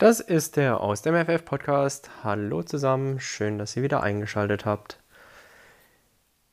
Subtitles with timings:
[0.00, 2.08] Das ist der aus dem FF Podcast.
[2.24, 4.98] Hallo zusammen, schön, dass ihr wieder eingeschaltet habt.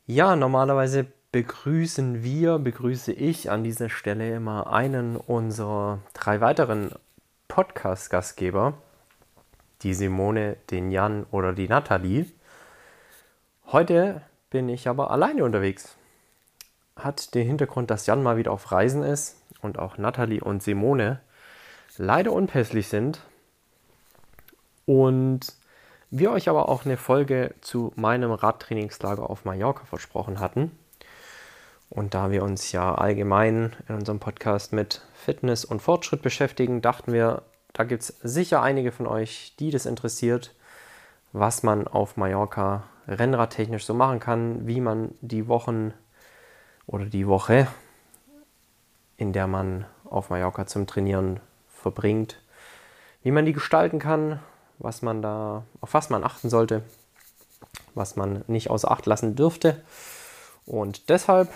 [0.05, 6.91] Ja, normalerweise begrüßen wir, begrüße ich an dieser Stelle immer einen unserer drei weiteren
[7.47, 8.73] Podcast-Gastgeber,
[9.81, 12.25] die Simone, den Jan oder die Nathalie.
[13.67, 15.95] Heute bin ich aber alleine unterwegs.
[16.97, 21.21] Hat den Hintergrund, dass Jan mal wieder auf Reisen ist und auch Nathalie und Simone
[21.95, 23.21] leider unpässlich sind
[24.87, 25.53] und
[26.09, 30.71] wir euch aber auch eine Folge zu meinem Radtrainingslager auf Mallorca versprochen hatten.
[31.89, 37.11] Und da wir uns ja allgemein in unserem Podcast mit Fitness und Fortschritt beschäftigen, dachten
[37.11, 37.43] wir,
[37.73, 40.55] da gibt es sicher einige von euch, die das interessiert,
[41.33, 45.93] was man auf Mallorca rennradtechnisch so machen kann, wie man die Wochen
[46.85, 47.67] oder die Woche,
[49.17, 52.41] in der man auf Mallorca zum Trainieren verbringt,
[53.23, 54.39] wie man die gestalten kann,
[54.79, 56.83] was man da, auf was man achten sollte,
[57.95, 59.81] was man nicht außer Acht lassen dürfte.
[60.65, 61.49] Und deshalb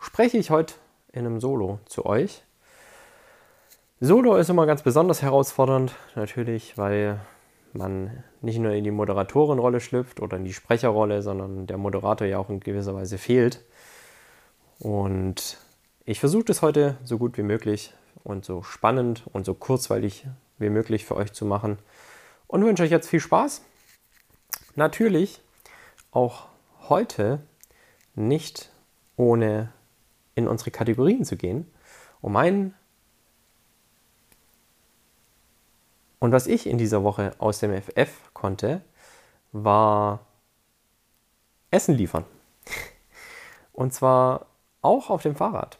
[0.00, 0.74] spreche ich heute
[1.12, 2.42] in einem Solo zu euch.
[4.00, 7.20] Solo ist immer ganz besonders herausfordernd, natürlich, weil
[7.72, 12.38] man nicht nur in die Moderatorenrolle schlüpft oder in die Sprecherrolle, sondern der Moderator ja
[12.38, 13.64] auch in gewisser Weise fehlt.
[14.78, 15.58] Und
[16.04, 17.94] ich versuche das heute so gut wie möglich
[18.24, 20.26] und so spannend und so kurzweilig
[20.58, 21.78] wie möglich für euch zu machen
[22.52, 23.62] und wünsche euch jetzt viel Spaß.
[24.76, 25.40] Natürlich
[26.10, 26.48] auch
[26.86, 27.40] heute
[28.14, 28.70] nicht
[29.16, 29.72] ohne
[30.34, 31.66] in unsere Kategorien zu gehen.
[32.20, 32.74] Um mein
[36.18, 38.82] und was ich in dieser Woche aus dem FF konnte,
[39.52, 40.20] war
[41.70, 42.26] Essen liefern.
[43.72, 44.46] Und zwar
[44.82, 45.78] auch auf dem Fahrrad.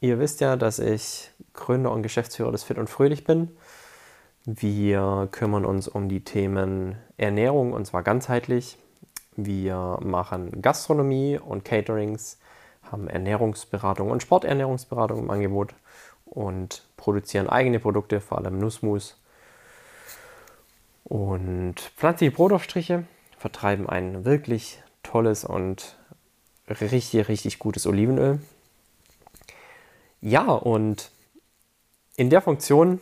[0.00, 3.56] Ihr wisst ja, dass ich Gründer und Geschäftsführer des Fit und Fröhlich bin
[4.44, 8.76] wir kümmern uns um die Themen Ernährung und zwar ganzheitlich.
[9.36, 12.38] Wir machen Gastronomie und Caterings,
[12.90, 15.74] haben Ernährungsberatung und Sporternährungsberatung im Angebot
[16.24, 19.16] und produzieren eigene Produkte, vor allem Nussmus
[21.04, 23.04] und pflanzliche Brotaufstriche,
[23.38, 25.96] vertreiben ein wirklich tolles und
[26.68, 28.40] richtig, richtig gutes Olivenöl.
[30.20, 31.10] Ja, und
[32.16, 33.00] in der Funktion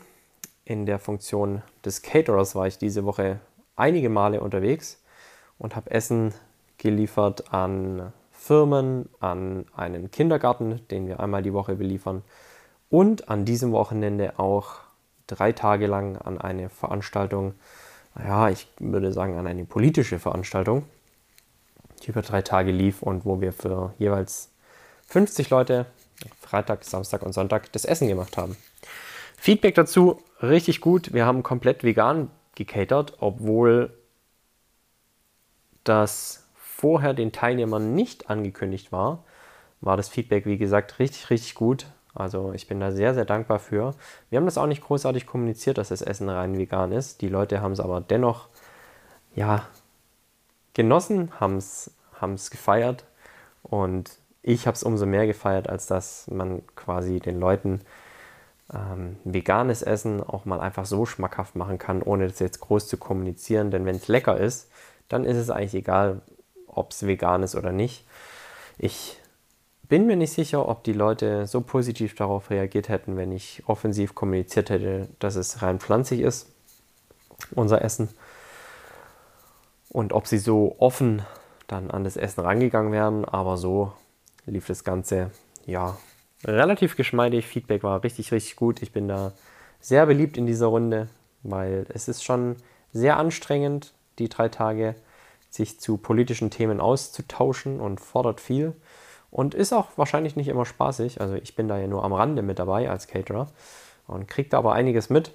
[0.71, 3.41] in der Funktion des Caterers war ich diese Woche
[3.75, 5.03] einige Male unterwegs
[5.59, 6.33] und habe Essen
[6.79, 12.23] geliefert an Firmen, an einen Kindergarten, den wir einmal die Woche beliefern
[12.89, 14.77] und an diesem Wochenende auch
[15.27, 17.55] drei Tage lang an eine Veranstaltung,
[18.17, 20.85] ja, ich würde sagen an eine politische Veranstaltung,
[22.05, 24.53] die über drei Tage lief und wo wir für jeweils
[25.09, 25.87] 50 Leute
[26.41, 28.57] Freitag, Samstag und Sonntag das Essen gemacht haben.
[29.41, 31.15] Feedback dazu richtig gut.
[31.15, 33.97] Wir haben komplett vegan gecatert, obwohl
[35.83, 39.25] das vorher den Teilnehmern nicht angekündigt war,
[39.81, 41.87] war das Feedback, wie gesagt, richtig, richtig gut.
[42.15, 43.95] Also ich bin da sehr, sehr dankbar für.
[44.29, 47.23] Wir haben das auch nicht großartig kommuniziert, dass das Essen rein vegan ist.
[47.23, 48.49] Die Leute haben es aber dennoch,
[49.35, 49.67] ja,
[50.75, 53.07] genossen, haben es gefeiert.
[53.63, 57.81] Und ich habe es umso mehr gefeiert, als dass man quasi den Leuten
[58.73, 62.97] ähm, veganes Essen auch mal einfach so schmackhaft machen kann, ohne das jetzt groß zu
[62.97, 63.71] kommunizieren.
[63.71, 64.71] Denn wenn es lecker ist,
[65.09, 66.23] dann ist es eigentlich egal,
[66.67, 68.07] ob es vegan ist oder nicht.
[68.79, 69.19] Ich
[69.83, 74.15] bin mir nicht sicher, ob die Leute so positiv darauf reagiert hätten, wenn ich offensiv
[74.15, 76.49] kommuniziert hätte, dass es rein pflanzlich ist,
[77.55, 78.09] unser Essen.
[79.89, 81.23] und ob sie so offen
[81.67, 83.25] dann an das Essen rangegangen wären.
[83.25, 83.93] Aber so
[84.47, 85.33] lief das Ganze
[85.67, 85.97] ja
[86.45, 87.47] relativ geschmeidig.
[87.47, 88.83] Feedback war richtig, richtig gut.
[88.83, 89.33] Ich bin da
[89.81, 91.09] sehr beliebt in dieser Runde,
[91.43, 92.57] weil es ist schon
[92.93, 94.95] sehr anstrengend, die drei Tage
[95.51, 98.75] sich zu politischen Themen auszutauschen und fordert viel.
[99.31, 101.21] Und ist auch wahrscheinlich nicht immer spaßig.
[101.21, 103.49] Also ich bin da ja nur am Rande mit dabei als Caterer
[104.07, 105.31] und kriege da aber einiges mit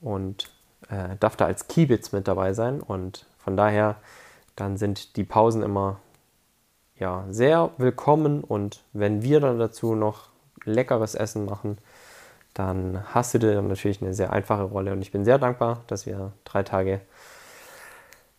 [0.00, 0.50] und
[0.88, 2.80] äh, darf da als Kiebitz mit dabei sein.
[2.80, 3.96] Und von daher,
[4.56, 6.00] dann sind die Pausen immer
[6.98, 10.28] ja, sehr willkommen und wenn wir dann dazu noch
[10.64, 11.78] leckeres Essen machen,
[12.54, 16.06] dann hast du dir natürlich eine sehr einfache Rolle und ich bin sehr dankbar, dass
[16.06, 17.00] wir drei Tage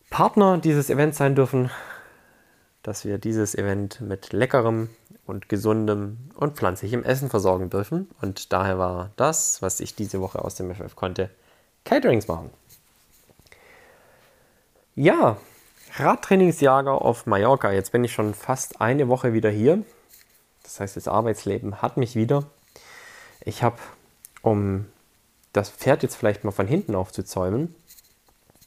[0.08, 1.70] Partner dieses Events sein dürfen,
[2.82, 4.88] dass wir dieses Event mit leckerem
[5.26, 8.08] und gesundem und pflanzlichem Essen versorgen dürfen.
[8.22, 11.30] Und daher war das, was ich diese Woche aus dem FF konnte,
[11.84, 12.50] Caterings machen.
[14.94, 15.36] Ja,
[15.98, 17.72] Radtrainingsjager auf Mallorca.
[17.72, 19.82] Jetzt bin ich schon fast eine Woche wieder hier.
[20.62, 22.44] Das heißt, das Arbeitsleben hat mich wieder.
[23.40, 23.78] Ich habe,
[24.42, 24.86] um
[25.54, 27.74] das Pferd jetzt vielleicht mal von hinten aufzuzäumen,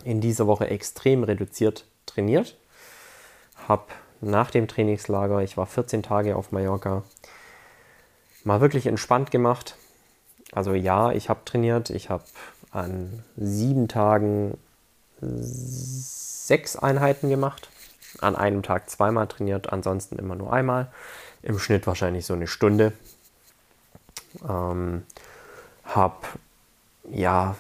[0.04, 2.58] in dieser Woche extrem reduziert trainiert.
[3.68, 3.84] Habe
[4.22, 7.04] nach dem Trainingslager, ich war 14 Tage auf Mallorca,
[8.44, 9.76] mal wirklich entspannt gemacht.
[10.52, 11.92] Also ja, ich habe trainiert.
[11.92, 12.24] Ich habe
[12.72, 14.58] an sieben Tagen
[16.50, 17.70] sechs Einheiten gemacht.
[18.20, 20.92] An einem Tag zweimal trainiert, ansonsten immer nur einmal.
[21.44, 22.92] Im Schnitt wahrscheinlich so eine Stunde.
[24.44, 25.06] Ähm,
[25.86, 26.28] habe
[27.10, 27.56] ja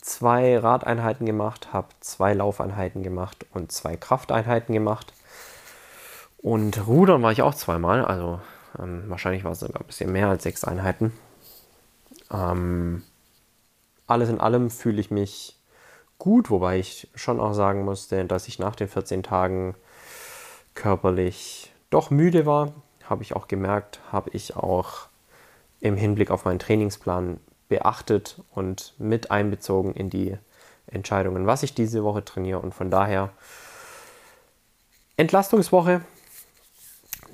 [0.00, 5.12] zwei Radeinheiten gemacht, habe zwei Laufeinheiten gemacht und zwei Krafteinheiten gemacht.
[6.38, 8.40] Und Rudern war ich auch zweimal, also
[8.78, 11.12] ähm, wahrscheinlich war es sogar ein bisschen mehr als sechs Einheiten.
[12.30, 13.02] Ähm,
[14.06, 15.56] alles in allem fühle ich mich
[16.18, 19.74] gut, wobei ich schon auch sagen musste, dass ich nach den 14 Tagen
[20.74, 22.72] körperlich doch müde war.
[23.04, 25.08] Habe ich auch gemerkt, habe ich auch
[25.80, 30.36] im Hinblick auf meinen Trainingsplan beachtet und mit einbezogen in die
[30.86, 32.60] Entscheidungen, was ich diese Woche trainiere.
[32.60, 33.30] Und von daher
[35.16, 36.02] Entlastungswoche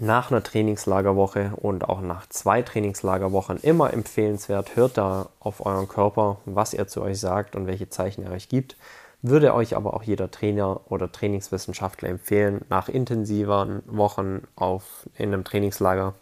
[0.01, 4.77] nach einer Trainingslagerwoche und auch nach zwei Trainingslagerwochen immer empfehlenswert.
[4.77, 8.49] Hört da auf euren Körper, was er zu euch sagt und welche Zeichen er euch
[8.49, 8.77] gibt.
[9.23, 15.45] Würde euch aber auch jeder Trainer oder Trainingswissenschaftler empfehlen, nach intensiven Wochen auf, in einem
[15.45, 16.15] Trainingslager,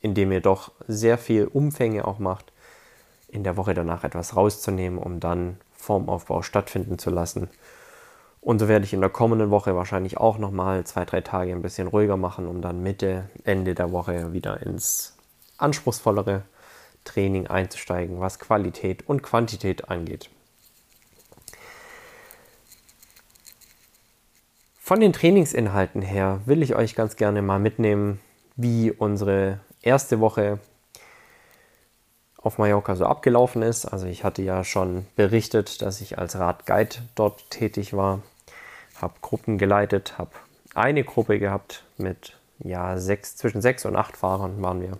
[0.00, 2.52] in dem ihr doch sehr viel Umfänge auch macht,
[3.28, 7.48] in der Woche danach etwas rauszunehmen, um dann Formaufbau stattfinden zu lassen
[8.46, 11.62] und so werde ich in der kommenden Woche wahrscheinlich auch nochmal zwei, drei Tage ein
[11.62, 15.16] bisschen ruhiger machen, um dann Mitte, Ende der Woche wieder ins
[15.58, 16.42] anspruchsvollere
[17.02, 20.30] Training einzusteigen, was Qualität und Quantität angeht.
[24.78, 28.20] Von den Trainingsinhalten her will ich euch ganz gerne mal mitnehmen,
[28.54, 30.60] wie unsere erste Woche
[32.36, 33.86] auf Mallorca so abgelaufen ist.
[33.86, 38.22] Also ich hatte ja schon berichtet, dass ich als Radguide dort tätig war
[39.00, 40.30] habe Gruppen geleitet, habe
[40.74, 44.98] eine Gruppe gehabt mit ja, sechs, zwischen sechs und acht Fahrern waren wir.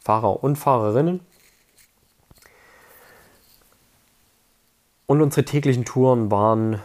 [0.00, 1.20] Fahrer und Fahrerinnen.
[5.06, 6.80] Und unsere täglichen Touren waren,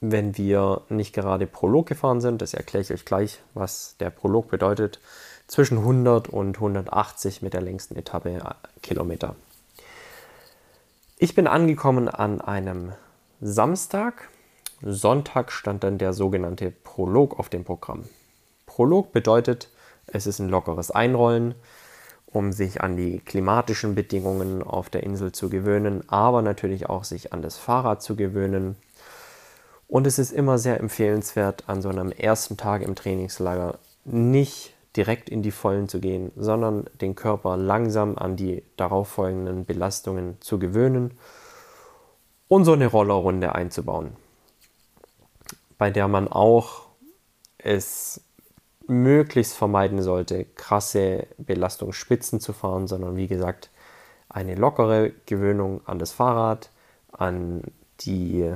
[0.00, 4.48] wenn wir nicht gerade Prolog gefahren sind, das erkläre ich euch gleich, was der Prolog
[4.48, 5.00] bedeutet,
[5.46, 9.36] zwischen 100 und 180 mit der längsten Etappe äh, Kilometer.
[11.18, 12.92] Ich bin angekommen an einem
[13.40, 14.28] Samstag
[14.82, 18.04] Sonntag stand dann der sogenannte Prolog auf dem Programm.
[18.66, 19.70] Prolog bedeutet,
[20.06, 21.54] es ist ein lockeres Einrollen,
[22.26, 27.32] um sich an die klimatischen Bedingungen auf der Insel zu gewöhnen, aber natürlich auch sich
[27.32, 28.76] an das Fahrrad zu gewöhnen.
[29.88, 35.30] Und es ist immer sehr empfehlenswert, an so einem ersten Tag im Trainingslager nicht direkt
[35.30, 41.12] in die Vollen zu gehen, sondern den Körper langsam an die darauffolgenden Belastungen zu gewöhnen
[42.48, 44.16] und so eine Rollerrunde einzubauen
[45.78, 46.86] bei der man auch
[47.58, 48.20] es
[48.86, 53.70] möglichst vermeiden sollte, krasse Belastungsspitzen zu fahren, sondern wie gesagt,
[54.28, 56.70] eine lockere Gewöhnung an das Fahrrad,
[57.12, 57.62] an
[58.00, 58.52] die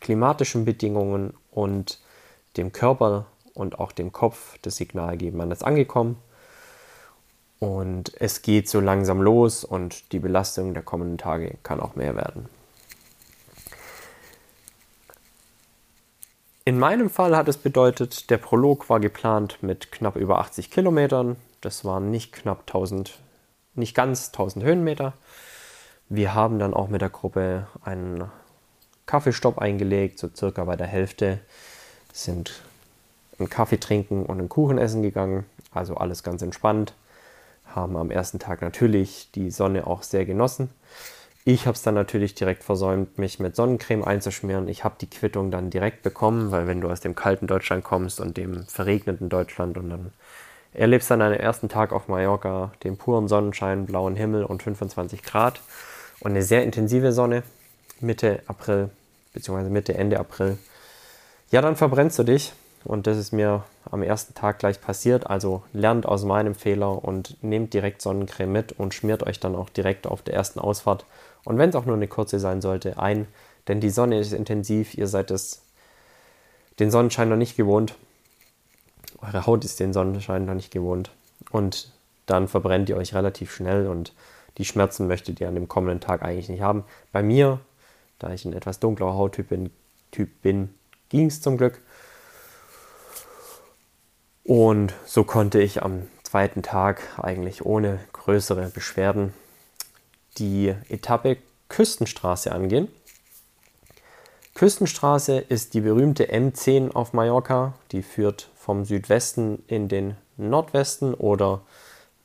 [0.00, 2.00] klimatischen Bedingungen und
[2.56, 6.18] dem Körper und auch dem Kopf das Signal geben, man ist angekommen
[7.58, 12.16] und es geht so langsam los und die Belastung der kommenden Tage kann auch mehr
[12.16, 12.48] werden.
[16.64, 21.34] In meinem Fall hat es bedeutet, der Prolog war geplant mit knapp über 80 Kilometern.
[21.60, 23.18] Das waren nicht knapp 1000,
[23.74, 25.14] nicht ganz 1000 Höhenmeter.
[26.08, 28.30] Wir haben dann auch mit der Gruppe einen
[29.06, 31.40] Kaffeestopp eingelegt, so circa bei der Hälfte.
[32.12, 32.62] Sind
[33.40, 35.44] einen Kaffee trinken und einen Kuchen essen gegangen.
[35.72, 36.94] Also alles ganz entspannt.
[37.66, 40.70] Haben am ersten Tag natürlich die Sonne auch sehr genossen.
[41.44, 44.68] Ich habe es dann natürlich direkt versäumt, mich mit Sonnencreme einzuschmieren.
[44.68, 48.20] Ich habe die Quittung dann direkt bekommen, weil wenn du aus dem kalten Deutschland kommst
[48.20, 50.12] und dem verregneten Deutschland und dann
[50.72, 55.60] erlebst dann deinen ersten Tag auf Mallorca, den puren Sonnenschein, blauen Himmel und 25 Grad
[56.20, 57.42] und eine sehr intensive Sonne
[57.98, 58.90] Mitte April
[59.32, 59.68] bzw.
[59.68, 60.58] Mitte Ende April.
[61.50, 62.52] Ja, dann verbrennst du dich
[62.84, 65.28] und das ist mir am ersten Tag gleich passiert.
[65.28, 69.68] Also lernt aus meinem Fehler und nehmt direkt Sonnencreme mit und schmiert euch dann auch
[69.68, 71.04] direkt auf der ersten Ausfahrt
[71.44, 73.26] und wenn es auch nur eine kurze sein sollte, ein,
[73.68, 75.62] denn die Sonne ist intensiv, ihr seid es
[76.78, 77.94] den Sonnenschein noch nicht gewohnt.
[79.20, 81.10] Eure Haut ist den Sonnenschein noch nicht gewohnt.
[81.50, 81.92] Und
[82.26, 84.12] dann verbrennt ihr euch relativ schnell und
[84.58, 86.84] die Schmerzen möchtet ihr an dem kommenden Tag eigentlich nicht haben.
[87.10, 87.60] Bei mir,
[88.18, 89.70] da ich ein etwas dunkler Hauttyp bin,
[90.42, 90.74] bin
[91.08, 91.80] ging es zum Glück.
[94.44, 99.32] Und so konnte ich am zweiten Tag eigentlich ohne größere Beschwerden
[100.38, 101.36] die Etappe
[101.68, 102.88] Küstenstraße angehen.
[104.54, 107.74] Küstenstraße ist die berühmte M10 auf Mallorca.
[107.92, 111.62] Die führt vom Südwesten in den Nordwesten oder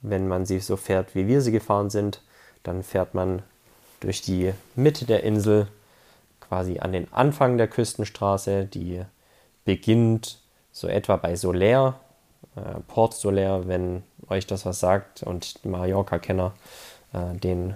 [0.01, 2.21] wenn man sie so fährt, wie wir sie gefahren sind,
[2.63, 3.43] dann fährt man
[3.99, 5.67] durch die Mitte der Insel
[6.39, 8.65] quasi an den Anfang der Küstenstraße.
[8.65, 9.03] Die
[9.65, 10.39] beginnt
[10.71, 11.99] so etwa bei Soler,
[12.55, 16.53] äh, Port Soler, wenn euch das was sagt und Mallorca-Kenner
[17.13, 17.75] äh, den,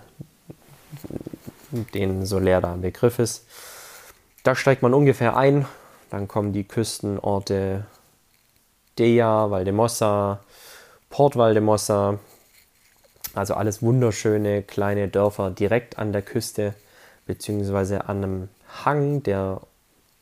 [1.93, 3.45] den Soler da ein Begriff ist.
[4.43, 5.65] Da steigt man ungefähr ein,
[6.09, 7.85] dann kommen die Küstenorte
[8.97, 10.41] Dea, Valdemossa,
[11.09, 12.19] Port Valdemossa,
[13.33, 16.73] also alles wunderschöne kleine Dörfer direkt an der Küste,
[17.25, 18.49] beziehungsweise an einem
[18.83, 19.61] Hang, der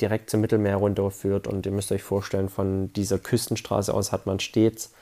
[0.02, 1.48] direkt zum Mittelmeer runterführt.
[1.48, 4.94] Und ihr müsst euch vorstellen, von dieser Küstenstraße aus hat man stets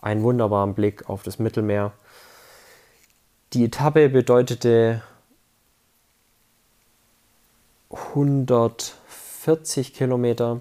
[0.00, 1.92] einen wunderbaren Blick auf das Mittelmeer.
[3.52, 5.02] Die Etappe bedeutete
[7.90, 10.60] 140 Kilometer,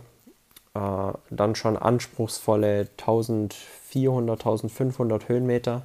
[0.73, 5.83] äh, dann schon anspruchsvolle 1400, 1500 Höhenmeter,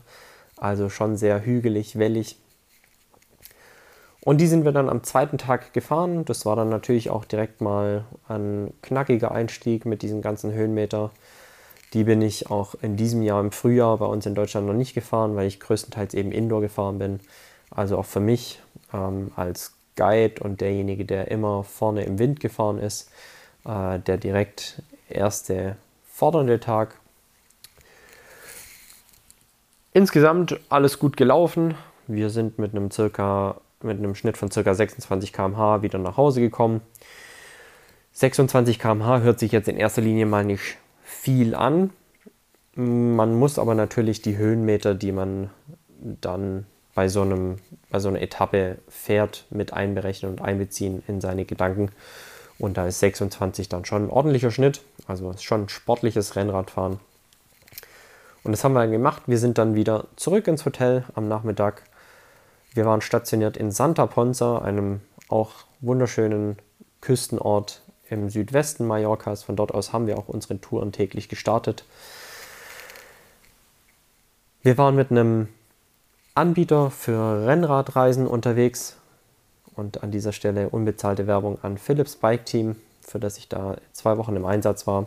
[0.56, 2.36] also schon sehr hügelig, wellig.
[4.20, 6.24] Und die sind wir dann am zweiten Tag gefahren.
[6.24, 11.10] Das war dann natürlich auch direkt mal ein knackiger Einstieg mit diesen ganzen Höhenmeter.
[11.94, 14.94] Die bin ich auch in diesem Jahr im Frühjahr bei uns in Deutschland noch nicht
[14.94, 17.20] gefahren, weil ich größtenteils eben Indoor gefahren bin.
[17.70, 18.60] Also auch für mich
[18.92, 23.10] ähm, als Guide und derjenige, der immer vorne im Wind gefahren ist,
[23.64, 25.76] äh, der direkt erste
[26.10, 26.96] fordernde Tag.
[29.92, 31.74] Insgesamt alles gut gelaufen.
[32.06, 34.74] Wir sind mit einem circa mit einem Schnitt von ca.
[34.74, 36.80] 26 km/h wieder nach Hause gekommen.
[38.12, 41.90] 26 km/h hört sich jetzt in erster Linie mal nicht viel an.
[42.74, 45.50] Man muss aber natürlich die Höhenmeter, die man
[45.98, 47.56] dann bei so, einem,
[47.90, 51.90] bei so einer Etappe fährt, mit einberechnen und einbeziehen in seine Gedanken.
[52.58, 54.80] Und da ist 26 dann schon ein ordentlicher Schnitt.
[55.06, 56.98] Also ist schon sportliches Rennradfahren.
[58.42, 59.22] Und das haben wir dann gemacht.
[59.26, 61.82] Wir sind dann wieder zurück ins Hotel am Nachmittag.
[62.74, 66.56] Wir waren stationiert in Santa Ponza, einem auch wunderschönen
[67.00, 69.42] Küstenort im Südwesten Mallorcas.
[69.42, 71.84] Von dort aus haben wir auch unsere Touren täglich gestartet.
[74.62, 75.48] Wir waren mit einem
[76.34, 78.96] Anbieter für Rennradreisen unterwegs
[79.74, 84.18] und an dieser Stelle unbezahlte Werbung an Philips Bike Team, für das ich da zwei
[84.18, 85.06] Wochen im Einsatz war.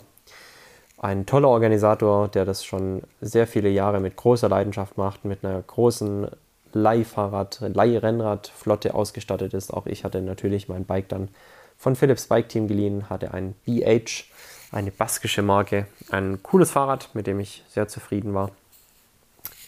[0.97, 5.61] Ein toller Organisator, der das schon sehr viele Jahre mit großer Leidenschaft macht, mit einer
[5.61, 6.27] großen
[6.73, 9.73] Leihfahrrad, Leihrennradflotte ausgestattet ist.
[9.73, 11.29] Auch ich hatte natürlich mein Bike dann
[11.77, 14.25] von Philips Bike Team geliehen, hatte ein BH,
[14.71, 15.87] eine baskische Marke.
[16.09, 18.51] Ein cooles Fahrrad, mit dem ich sehr zufrieden war.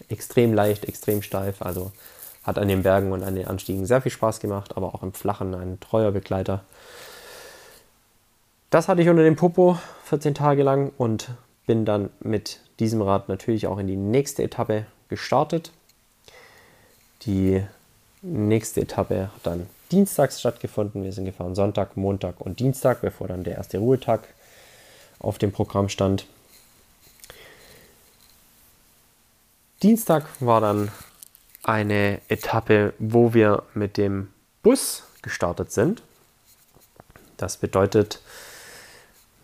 [0.09, 1.91] Extrem leicht, extrem steif, also
[2.43, 5.13] hat an den Bergen und an den Anstiegen sehr viel Spaß gemacht, aber auch im
[5.13, 6.63] Flachen ein treuer Begleiter.
[8.69, 11.29] Das hatte ich unter dem Popo 14 Tage lang und
[11.65, 15.71] bin dann mit diesem Rad natürlich auch in die nächste Etappe gestartet.
[17.25, 17.63] Die
[18.21, 21.03] nächste Etappe hat dann dienstags stattgefunden.
[21.03, 24.21] Wir sind gefahren Sonntag, Montag und Dienstag, bevor dann der erste Ruhetag
[25.19, 26.25] auf dem Programm stand.
[29.81, 30.91] Dienstag war dann
[31.63, 34.29] eine Etappe, wo wir mit dem
[34.61, 36.01] Bus gestartet sind.
[37.37, 38.21] Das bedeutet,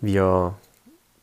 [0.02, 0.56] wir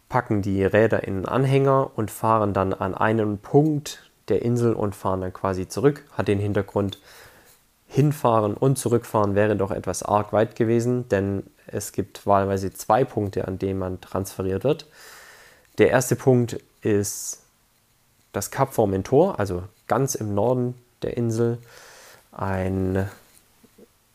[0.09, 4.95] packen die Räder in einen Anhänger und fahren dann an einen Punkt der Insel und
[4.95, 6.05] fahren dann quasi zurück.
[6.13, 6.99] Hat den Hintergrund,
[7.89, 13.47] hinfahren und zurückfahren wäre doch etwas arg weit gewesen, denn es gibt wahlweise zwei Punkte,
[13.47, 14.87] an denen man transferiert wird.
[15.79, 17.43] Der erste Punkt ist
[18.33, 21.59] das Kap Formentor, also ganz im Norden der Insel,
[22.33, 23.09] ein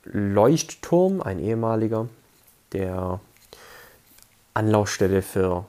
[0.03, 2.08] Leuchtturm, ein ehemaliger,
[2.74, 3.20] der
[4.53, 5.65] Anlaufstelle für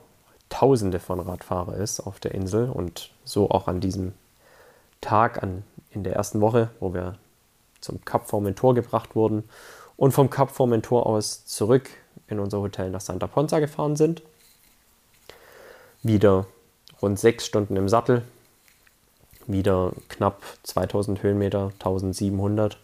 [0.49, 4.13] Tausende von Radfahrer ist auf der Insel und so auch an diesem
[5.03, 7.17] Tag an, in der ersten Woche, wo wir
[7.81, 9.43] zum Kap Formentor gebracht wurden
[9.97, 11.89] und vom Kap Formentor aus zurück
[12.27, 14.21] in unser Hotel nach Santa Ponza gefahren sind.
[16.01, 16.47] Wieder
[17.01, 18.23] rund sechs Stunden im Sattel,
[19.45, 22.77] wieder knapp 2000 Höhenmeter, 1700.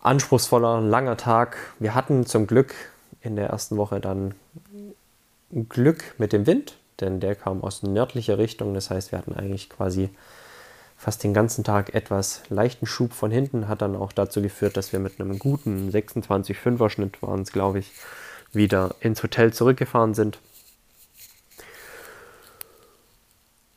[0.00, 1.58] Anspruchsvoller, langer Tag.
[1.78, 2.74] Wir hatten zum Glück
[3.20, 4.34] in der ersten Woche dann
[5.68, 8.72] Glück mit dem Wind, denn der kam aus nördlicher Richtung.
[8.72, 10.10] Das heißt, wir hatten eigentlich quasi
[11.00, 13.68] fast den ganzen Tag etwas leichten Schub von hinten.
[13.68, 17.78] Hat dann auch dazu geführt, dass wir mit einem guten 26,5er Schnitt waren es, glaube
[17.78, 17.90] ich,
[18.52, 20.38] wieder ins Hotel zurückgefahren sind.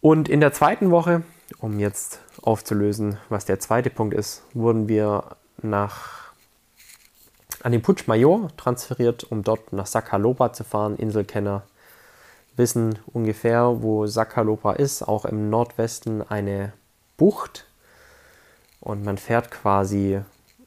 [0.02, 1.24] Und in der zweiten Woche,
[1.60, 6.34] um jetzt aufzulösen, was der zweite Punkt ist, wurden wir nach
[7.62, 10.98] an den Putsch Major transferiert, um dort nach Sakalopa zu fahren.
[10.98, 11.64] Inselkenner
[12.58, 16.74] wissen ungefähr, wo Sakalopa ist, auch im Nordwesten eine
[17.18, 17.66] Bucht.
[18.80, 20.22] Und man fährt quasi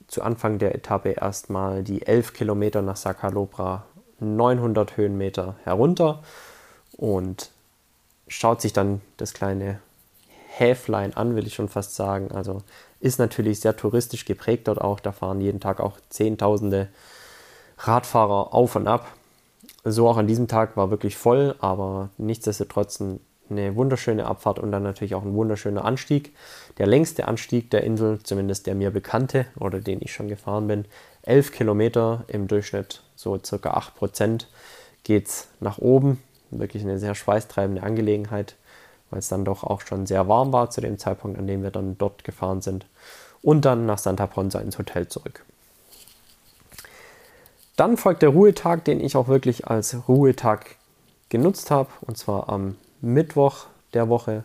[0.06, 3.84] zu Anfang der Etappe erstmal die 11 Kilometer nach Sakalopa
[4.20, 6.22] 900 Höhenmeter herunter
[6.96, 7.50] und
[8.28, 9.80] schaut sich dann das kleine
[10.48, 12.32] Häflein an, will ich schon fast sagen.
[12.32, 12.62] Also
[13.00, 15.00] ist natürlich sehr touristisch geprägt dort auch.
[15.00, 16.88] Da fahren jeden Tag auch Zehntausende
[17.78, 19.12] Radfahrer auf und ab.
[19.84, 23.02] So auch an diesem Tag war wirklich voll, aber nichtsdestotrotz
[23.48, 26.34] eine wunderschöne Abfahrt und dann natürlich auch ein wunderschöner Anstieg.
[26.78, 30.84] Der längste Anstieg der Insel, zumindest der mir bekannte oder den ich schon gefahren bin.
[31.22, 34.48] 11 Kilometer im Durchschnitt, so circa 8 Prozent
[35.04, 38.56] geht es nach oben wirklich eine sehr schweißtreibende Angelegenheit,
[39.10, 41.70] weil es dann doch auch schon sehr warm war zu dem Zeitpunkt, an dem wir
[41.70, 42.86] dann dort gefahren sind.
[43.42, 45.44] Und dann nach Santa Ponsa ins Hotel zurück.
[47.76, 50.76] Dann folgt der Ruhetag, den ich auch wirklich als Ruhetag
[51.28, 54.44] genutzt habe, und zwar am Mittwoch der Woche.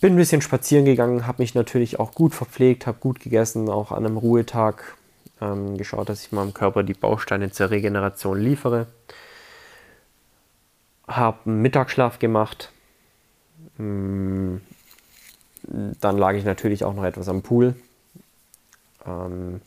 [0.00, 3.92] Bin ein bisschen spazieren gegangen, habe mich natürlich auch gut verpflegt, habe gut gegessen, auch
[3.92, 4.96] an einem Ruhetag
[5.40, 8.88] ähm, geschaut, dass ich meinem Körper die Bausteine zur Regeneration liefere
[11.16, 12.70] habe einen Mittagsschlaf gemacht.
[13.78, 14.56] Mm,
[15.62, 17.74] dann lag ich natürlich auch noch etwas am Pool.
[19.06, 19.60] Ähm,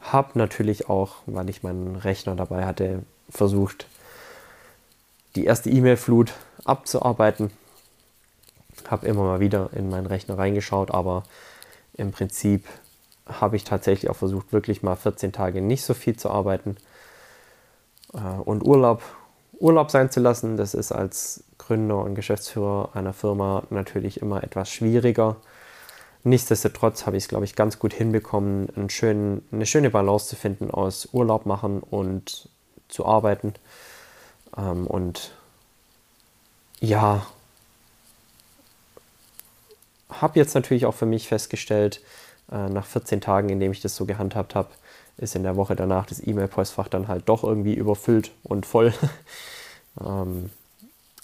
[0.00, 3.86] habe natürlich auch, weil ich meinen Rechner dabei hatte, versucht,
[5.36, 6.32] die erste E-Mail-Flut
[6.64, 7.50] abzuarbeiten.
[8.88, 11.24] Habe immer mal wieder in meinen Rechner reingeschaut, aber
[11.94, 12.66] im Prinzip
[13.26, 16.76] habe ich tatsächlich auch versucht, wirklich mal 14 Tage nicht so viel zu arbeiten.
[18.12, 19.02] Äh, und Urlaub
[19.62, 20.56] Urlaub sein zu lassen.
[20.56, 25.36] Das ist als Gründer und Geschäftsführer einer Firma natürlich immer etwas schwieriger.
[26.24, 30.70] Nichtsdestotrotz habe ich es, glaube ich, ganz gut hinbekommen, schönen, eine schöne Balance zu finden
[30.70, 32.48] aus Urlaub machen und
[32.88, 33.54] zu arbeiten.
[34.56, 35.32] Ähm, und
[36.80, 37.26] ja,
[40.10, 42.00] habe jetzt natürlich auch für mich festgestellt,
[42.50, 44.68] äh, nach 14 Tagen, in denen ich das so gehandhabt habe,
[45.16, 48.92] ist in der Woche danach das E-Mail-Postfach dann halt doch irgendwie überfüllt und voll.
[50.00, 50.50] ähm,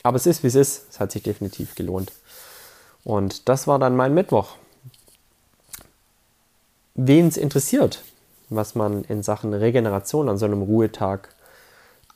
[0.03, 0.87] aber es ist, wie es ist.
[0.91, 2.13] Es hat sich definitiv gelohnt.
[3.05, 4.57] Und das war dann mein Mittwoch.
[6.95, 8.03] Wen es interessiert,
[8.49, 11.35] was man in Sachen Regeneration an so einem Ruhetag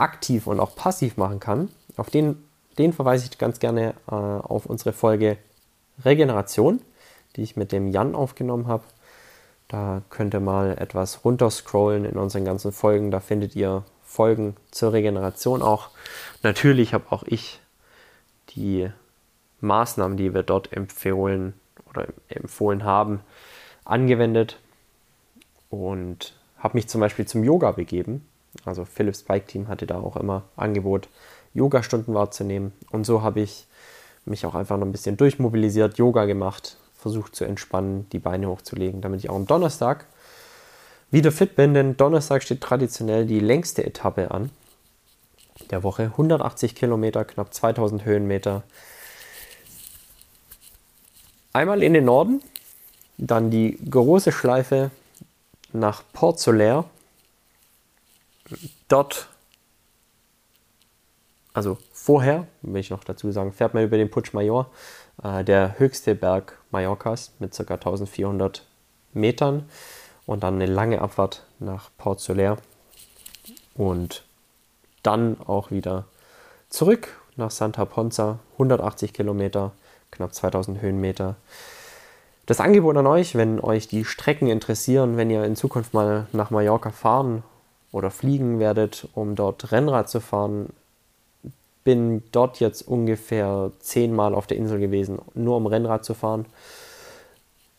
[0.03, 2.43] aktiv und auch passiv machen kann, auf den,
[2.77, 5.38] den verweise ich ganz gerne äh, auf unsere Folge
[6.05, 6.81] Regeneration,
[7.37, 8.83] die ich mit dem Jan aufgenommen habe.
[9.69, 13.11] Da könnt ihr mal etwas runterscrollen in unseren ganzen Folgen.
[13.11, 15.91] Da findet ihr Folgen zur Regeneration auch.
[16.43, 17.61] Natürlich habe auch ich
[18.51, 18.91] die
[19.61, 21.55] Maßnahmen, die wir dort empfohlen
[21.88, 23.21] oder empfohlen haben,
[23.85, 24.59] angewendet
[25.71, 28.27] und habe mich zum Beispiel zum Yoga begeben.
[28.65, 31.09] Also Philips Bike Team hatte da auch immer Angebot,
[31.55, 32.73] Yoga-Stunden wahrzunehmen.
[32.91, 33.67] Und so habe ich
[34.25, 39.01] mich auch einfach noch ein bisschen durchmobilisiert, Yoga gemacht, versucht zu entspannen, die Beine hochzulegen,
[39.01, 40.07] damit ich auch am Donnerstag
[41.11, 44.51] wieder fit bin, denn Donnerstag steht traditionell die längste Etappe an
[45.71, 46.05] der Woche.
[46.05, 48.62] 180 Kilometer, knapp 2000 Höhenmeter.
[51.53, 52.43] Einmal in den Norden,
[53.19, 54.91] dann die große Schleife
[55.73, 56.87] nach Port Solaire.
[58.88, 59.28] Dort,
[61.52, 64.70] also vorher, will ich noch dazu sagen, fährt man über den Putsch Major,
[65.22, 67.74] äh, der höchste Berg Mallorcas mit ca.
[67.74, 68.66] 1400
[69.12, 69.68] Metern
[70.26, 72.59] und dann eine lange Abfahrt nach Port Soler
[73.74, 74.24] und
[75.02, 76.07] dann auch wieder
[76.68, 79.72] zurück nach Santa Ponza, 180 Kilometer,
[80.11, 81.37] knapp 2000 Höhenmeter.
[82.46, 86.50] Das Angebot an euch, wenn euch die Strecken interessieren, wenn ihr in Zukunft mal nach
[86.50, 87.42] Mallorca fahren
[87.92, 90.70] oder fliegen werdet, um dort Rennrad zu fahren,
[91.85, 96.46] bin dort jetzt ungefähr zehnmal auf der Insel gewesen, nur um Rennrad zu fahren.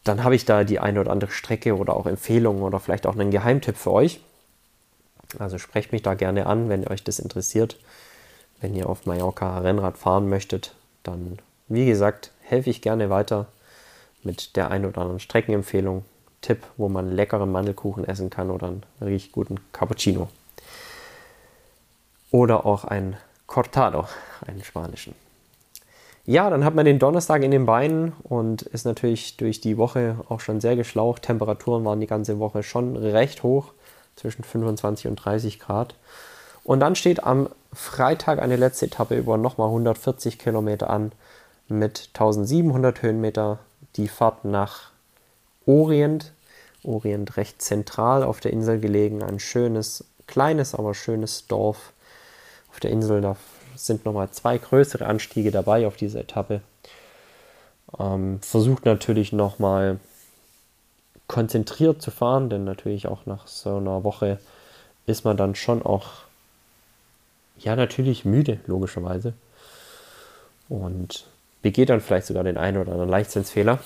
[0.04, 3.16] Dann habe ich da die eine oder andere Strecke oder auch Empfehlungen oder vielleicht auch
[3.16, 4.20] einen Geheimtipp für euch.
[5.40, 7.78] Also sprecht mich da gerne an, wenn euch das interessiert.
[8.62, 13.48] Wenn ihr auf Mallorca Rennrad fahren möchtet, dann, wie gesagt, helfe ich gerne weiter
[14.22, 16.06] mit der einen oder anderen Streckenempfehlung,
[16.44, 20.30] Tipp, wo man leckeren Mandelkuchen essen kann oder einen richtig guten Cappuccino.
[22.30, 24.06] Oder auch ein Cortado,
[24.46, 25.16] einen spanischen.
[26.26, 30.16] Ja, dann hat man den Donnerstag in den Beinen und ist natürlich durch die Woche
[30.30, 31.24] auch schon sehr geschlaucht.
[31.24, 33.74] Temperaturen waren die ganze Woche schon recht hoch,
[34.16, 35.96] zwischen 25 und 30 Grad.
[36.64, 41.12] Und dann steht am Freitag eine letzte Etappe über nochmal 140 Kilometer an
[41.68, 43.60] mit 1700 Höhenmeter.
[43.98, 44.93] Die Fahrt nach
[45.66, 46.34] Orient,
[46.84, 51.94] Orient recht zentral auf der Insel gelegen, ein schönes, kleines, aber schönes Dorf
[52.72, 53.22] auf der Insel.
[53.22, 53.38] Da
[53.76, 56.62] sind nochmal zwei größere Anstiege dabei auf dieser Etappe.
[57.98, 60.00] Ähm, versucht natürlich nochmal
[61.28, 64.40] konzentriert zu fahren, denn natürlich auch nach so einer Woche
[65.06, 66.10] ist man dann schon auch,
[67.58, 69.34] ja, natürlich müde, logischerweise.
[70.70, 71.26] Und
[71.62, 73.80] begeht dann vielleicht sogar den einen oder anderen Leichtsinnsfehler.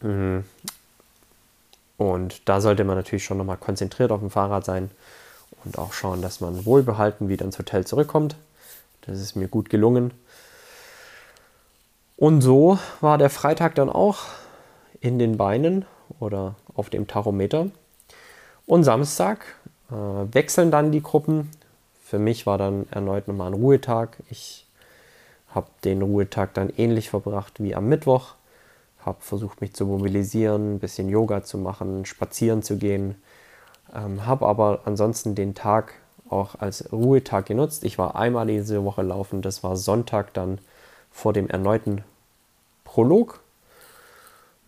[0.00, 0.44] Mhm.
[1.96, 4.90] Und da sollte man natürlich schon nochmal konzentriert auf dem Fahrrad sein
[5.64, 8.36] und auch schauen, dass man wohlbehalten wieder ins Hotel zurückkommt.
[9.02, 10.12] Das ist mir gut gelungen.
[12.16, 14.18] Und so war der Freitag dann auch
[15.00, 15.84] in den Beinen
[16.20, 17.68] oder auf dem Tachometer.
[18.66, 19.44] Und Samstag
[19.90, 21.50] äh, wechseln dann die Gruppen.
[22.02, 24.16] Für mich war dann erneut nochmal ein Ruhetag.
[24.30, 24.66] Ich
[25.48, 28.34] habe den Ruhetag dann ähnlich verbracht wie am Mittwoch.
[29.04, 33.16] Habe versucht, mich zu mobilisieren, ein bisschen Yoga zu machen, spazieren zu gehen.
[33.94, 35.94] Ähm, habe aber ansonsten den Tag
[36.28, 37.84] auch als Ruhetag genutzt.
[37.84, 40.58] Ich war einmal diese Woche laufen, das war Sonntag dann
[41.10, 42.02] vor dem erneuten
[42.84, 43.40] Prolog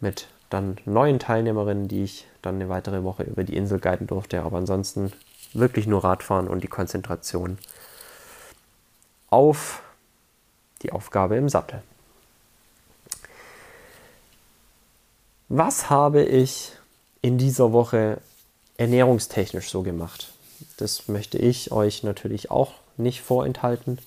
[0.00, 4.42] mit dann neuen Teilnehmerinnen, die ich dann eine weitere Woche über die Insel guiden durfte.
[4.42, 5.12] Aber ansonsten
[5.52, 7.58] wirklich nur Radfahren und die Konzentration
[9.30, 9.82] auf
[10.82, 11.82] die Aufgabe im Sattel.
[15.58, 16.72] Was habe ich
[17.22, 18.18] in dieser Woche
[18.76, 20.34] ernährungstechnisch so gemacht?
[20.76, 23.98] Das möchte ich euch natürlich auch nicht vorenthalten.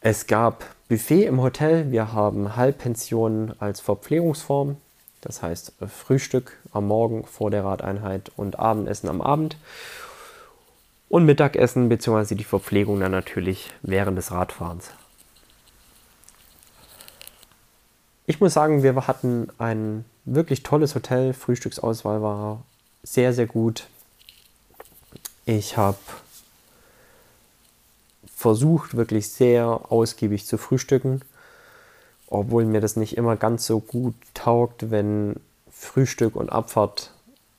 [0.00, 1.92] Es gab Buffet im Hotel.
[1.92, 4.78] Wir haben Halbpensionen als Verpflegungsform.
[5.20, 9.56] Das heißt Frühstück am Morgen vor der Radeinheit und Abendessen am Abend.
[11.08, 12.34] Und Mittagessen bzw.
[12.34, 14.90] die Verpflegung dann natürlich während des Radfahrens.
[18.28, 21.32] Ich muss sagen, wir hatten ein wirklich tolles Hotel.
[21.32, 22.64] Frühstücksauswahl war
[23.04, 23.86] sehr, sehr gut.
[25.44, 25.96] Ich habe
[28.34, 31.20] versucht, wirklich sehr ausgiebig zu frühstücken,
[32.26, 35.36] obwohl mir das nicht immer ganz so gut taugt, wenn
[35.70, 37.12] Frühstück und Abfahrt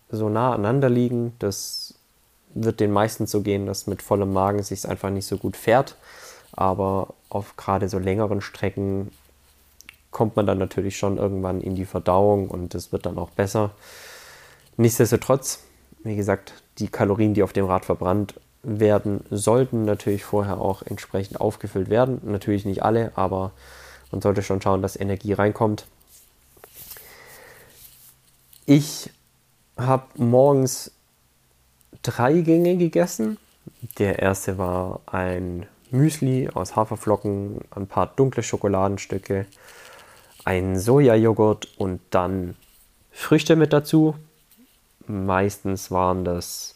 [0.09, 1.33] so nah aneinander liegen.
[1.39, 1.93] Das
[2.53, 5.95] wird den meisten so gehen, dass mit vollem Magen sich einfach nicht so gut fährt.
[6.51, 9.11] Aber auf gerade so längeren Strecken
[10.17, 13.69] kommt man dann natürlich schon irgendwann in die Verdauung und es wird dann auch besser.
[14.75, 15.59] Nichtsdestotrotz,
[16.03, 21.39] wie gesagt, die Kalorien, die auf dem Rad verbrannt werden, sollten natürlich vorher auch entsprechend
[21.39, 22.19] aufgefüllt werden.
[22.23, 23.51] Natürlich nicht alle, aber
[24.11, 25.85] man sollte schon schauen, dass Energie reinkommt.
[28.65, 29.11] Ich
[29.77, 30.91] habe morgens
[32.01, 33.37] drei Gänge gegessen.
[33.99, 39.45] Der erste war ein Müsli aus Haferflocken, ein paar dunkle Schokoladenstücke,
[40.47, 42.55] ein Sojajoghurt und dann
[43.11, 44.15] Früchte mit dazu.
[45.05, 46.75] Meistens waren das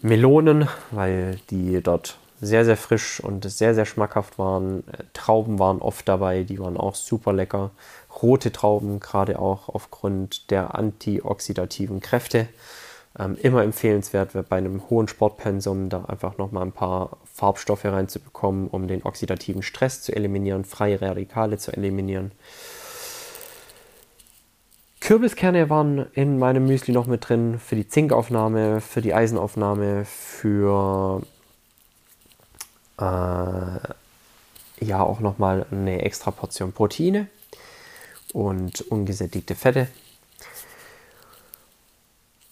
[0.00, 4.84] Melonen, weil die dort sehr, sehr frisch und sehr, sehr schmackhaft waren.
[5.12, 7.72] Trauben waren oft dabei, die waren auch super lecker.
[8.22, 12.48] Rote Trauben, gerade auch aufgrund der antioxidativen Kräfte.
[13.18, 18.88] Ähm, immer empfehlenswert bei einem hohen Sportpensum da einfach nochmal ein paar Farbstoffe reinzubekommen, um
[18.88, 22.32] den oxidativen Stress zu eliminieren, freie Radikale zu eliminieren.
[25.00, 31.22] Kürbiskerne waren in meinem Müsli noch mit drin für die Zinkaufnahme, für die Eisenaufnahme, für
[32.98, 33.04] äh,
[34.80, 37.28] ja auch nochmal eine extra Portion Proteine
[38.32, 39.88] und ungesättigte Fette.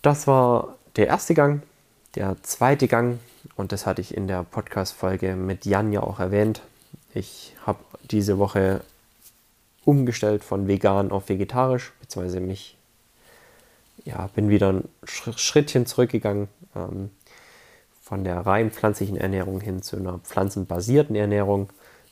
[0.05, 1.63] Das war der erste Gang.
[2.15, 3.21] Der zweite Gang,
[3.57, 6.61] und das hatte ich in der Podcast-Folge mit Jan ja auch erwähnt.
[7.15, 7.79] Ich habe
[8.11, 8.83] diese Woche
[9.87, 12.77] umgestellt von vegan auf vegetarisch, beziehungsweise mich,
[14.05, 17.09] ja, bin wieder ein Schrittchen zurückgegangen ähm,
[18.03, 21.71] von der rein pflanzlichen Ernährung hin zu einer pflanzenbasierten Ernährung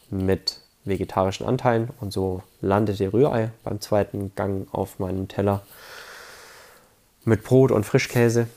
[0.08, 5.60] mit vegetarischen Anteilen und so landete Rührei beim zweiten Gang auf meinem Teller
[7.24, 8.48] mit Brot und Frischkäse.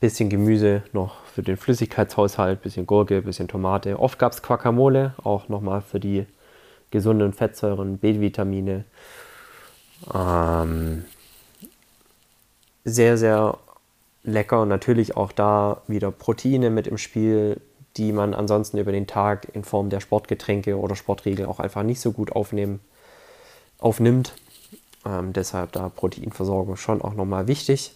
[0.00, 3.98] Bisschen Gemüse noch für den Flüssigkeitshaushalt, bisschen Gurke, bisschen Tomate.
[3.98, 6.26] Oft gab es Guacamole, auch nochmal für die
[6.90, 8.84] gesunden Fettsäuren, B-Vitamine.
[10.12, 11.04] Ähm,
[12.84, 13.58] sehr, sehr
[14.24, 14.66] lecker.
[14.66, 17.60] Natürlich auch da wieder Proteine mit im Spiel,
[17.96, 22.00] die man ansonsten über den Tag in Form der Sportgetränke oder Sportriegel auch einfach nicht
[22.00, 22.80] so gut aufnehmen,
[23.78, 24.34] aufnimmt.
[25.06, 27.94] Ähm, deshalb da Proteinversorgung schon auch nochmal wichtig.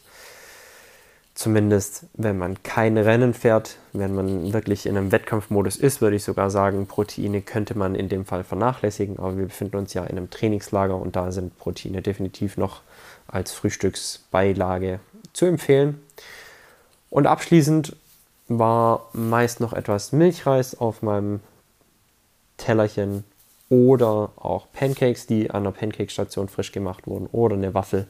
[1.34, 6.24] Zumindest wenn man kein Rennen fährt, wenn man wirklich in einem Wettkampfmodus ist, würde ich
[6.24, 9.18] sogar sagen, Proteine könnte man in dem Fall vernachlässigen.
[9.18, 12.80] Aber wir befinden uns ja in einem Trainingslager und da sind Proteine definitiv noch
[13.28, 15.00] als Frühstücksbeilage
[15.34, 16.00] zu empfehlen.
[17.10, 17.96] Und abschließend
[18.48, 21.40] war meist noch etwas Milchreis auf meinem
[22.56, 23.24] Tellerchen
[23.68, 28.06] oder auch Pancakes, die an der Pancake-Station frisch gemacht wurden oder eine Waffel.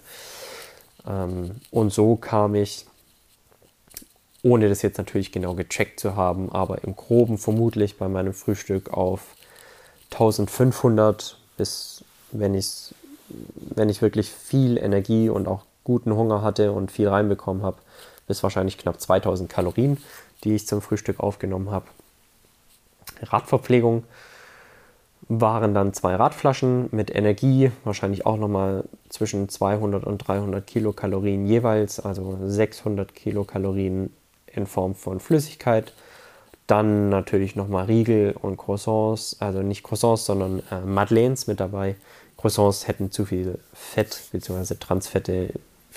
[1.06, 2.86] Ähm, und so kam ich,
[4.42, 8.92] ohne das jetzt natürlich genau gecheckt zu haben, aber im groben vermutlich bei meinem Frühstück
[8.92, 9.22] auf
[10.12, 12.94] 1500 bis, wenn ich,
[13.56, 17.78] wenn ich wirklich viel Energie und auch guten Hunger hatte und viel reinbekommen habe,
[18.26, 19.98] bis wahrscheinlich knapp 2000 Kalorien,
[20.44, 21.86] die ich zum Frühstück aufgenommen habe.
[23.22, 24.04] Radverpflegung
[25.28, 31.98] waren dann zwei Radflaschen mit Energie, wahrscheinlich auch nochmal zwischen 200 und 300 Kilokalorien jeweils,
[31.98, 34.12] also 600 Kilokalorien
[34.46, 35.92] in Form von Flüssigkeit.
[36.68, 41.96] Dann natürlich nochmal Riegel und Croissants, also nicht Croissants, sondern äh, Madeleines mit dabei.
[42.36, 44.74] Croissants hätten zu viel Fett bzw.
[44.74, 45.50] Transfette,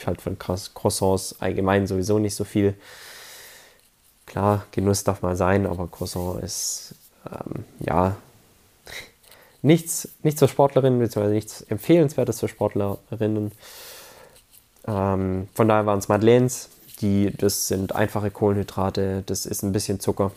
[0.06, 2.74] halt von Croissants allgemein sowieso nicht so viel.
[4.26, 6.96] Klar, Genuss darf mal sein, aber Croissant ist
[7.32, 8.16] ähm, ja
[9.62, 13.52] nichts, nichts für Sportlerinnen, beziehungsweise nichts Empfehlenswertes für Sportlerinnen.
[14.88, 16.70] Ähm, von daher waren es Madeleines,
[17.02, 20.32] die, das sind einfache Kohlenhydrate, das ist ein bisschen Zucker.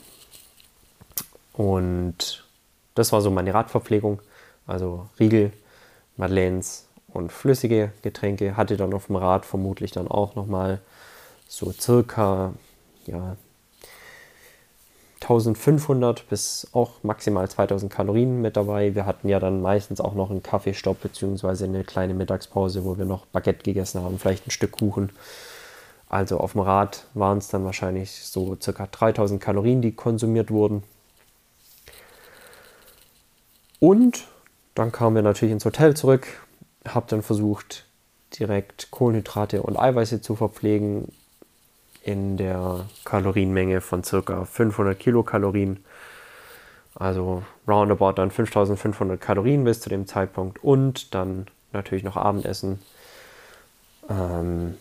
[1.53, 2.45] Und
[2.95, 4.21] das war so meine Radverpflegung.
[4.67, 5.53] Also Riegel,
[6.17, 8.57] Madeleines und flüssige Getränke.
[8.57, 10.81] Hatte dann auf dem Rad vermutlich dann auch nochmal
[11.49, 12.55] so circa
[13.07, 13.37] ja,
[15.23, 18.95] 1500 bis auch maximal 2000 Kalorien mit dabei.
[18.95, 21.65] Wir hatten ja dann meistens auch noch einen Kaffeestopp bzw.
[21.65, 25.11] eine kleine Mittagspause, wo wir noch Baguette gegessen haben, vielleicht ein Stück Kuchen.
[26.09, 30.83] Also auf dem Rad waren es dann wahrscheinlich so circa 3000 Kalorien, die konsumiert wurden.
[33.81, 34.27] Und
[34.75, 36.27] dann kamen wir natürlich ins Hotel zurück,
[36.87, 37.87] habe dann versucht,
[38.39, 41.09] direkt Kohlenhydrate und Eiweiße zu verpflegen,
[42.05, 45.85] in der Kalorienmenge von circa 500 Kilokalorien.
[46.95, 52.81] Also roundabout dann 5500 Kalorien bis zu dem Zeitpunkt und dann natürlich noch Abendessen,
[54.11, 54.77] ähm,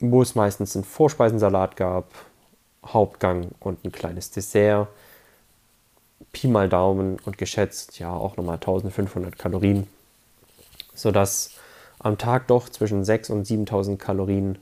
[0.00, 2.06] wo es meistens einen Vorspeisensalat gab,
[2.86, 4.88] Hauptgang und ein kleines Dessert.
[6.32, 9.86] Pi mal Daumen und geschätzt ja auch nochmal 1500 Kalorien,
[10.94, 11.52] sodass
[11.98, 14.58] am Tag doch zwischen 6.000 und 7000 Kalorien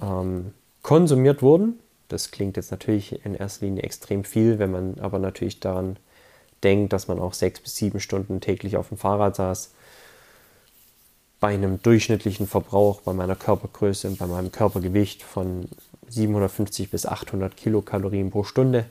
[0.00, 1.80] ähm, konsumiert wurden.
[2.08, 5.96] Das klingt jetzt natürlich in erster Linie extrem viel, wenn man aber natürlich daran
[6.62, 9.72] denkt, dass man auch sechs bis sieben Stunden täglich auf dem Fahrrad saß.
[11.40, 15.68] Bei einem durchschnittlichen Verbrauch, bei meiner Körpergröße und bei meinem Körpergewicht von
[16.08, 18.86] 750 bis 800 Kilokalorien pro Stunde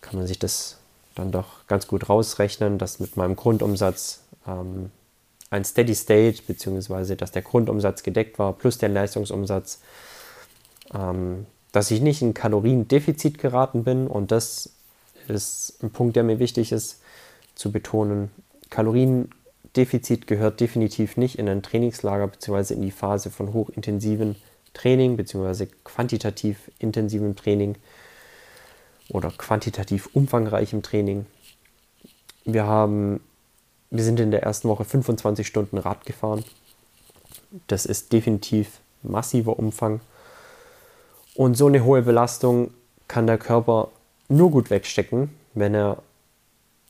[0.00, 0.78] kann man sich das
[1.14, 4.90] dann doch ganz gut rausrechnen, dass mit meinem Grundumsatz ähm,
[5.50, 9.80] ein Steady State, beziehungsweise dass der Grundumsatz gedeckt war, plus der Leistungsumsatz,
[10.94, 14.70] ähm, dass ich nicht in Kaloriendefizit geraten bin und das
[15.28, 17.02] ist ein Punkt, der mir wichtig ist
[17.54, 18.30] zu betonen.
[18.70, 24.36] Kaloriendefizit gehört definitiv nicht in ein Trainingslager beziehungsweise in die Phase von hochintensiven
[24.72, 27.76] Training beziehungsweise quantitativ intensivem Training
[29.08, 31.26] oder quantitativ umfangreichem Training.
[32.44, 33.20] Wir haben
[33.90, 36.44] wir sind in der ersten Woche 25 Stunden Rad gefahren.
[37.66, 40.00] Das ist definitiv massiver Umfang.
[41.34, 42.72] Und so eine hohe Belastung
[43.08, 43.88] kann der Körper
[44.28, 45.98] nur gut wegstecken, wenn er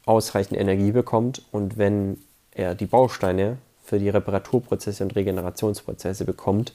[0.04, 2.18] ausreichend Energie bekommt und wenn
[2.52, 6.74] er die Bausteine für die Reparaturprozesse und Regenerationsprozesse bekommt,